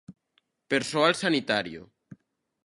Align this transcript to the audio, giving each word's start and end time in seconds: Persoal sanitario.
Persoal 0.71 1.13
sanitario. 1.21 1.81